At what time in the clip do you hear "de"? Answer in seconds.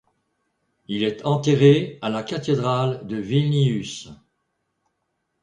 3.05-3.17